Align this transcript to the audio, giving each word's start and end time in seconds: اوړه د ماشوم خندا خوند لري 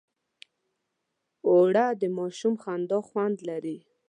اوړه 1.47 1.85
د 2.01 2.03
ماشوم 2.17 2.53
خندا 2.63 2.99
خوند 3.07 3.37
لري 3.49 3.77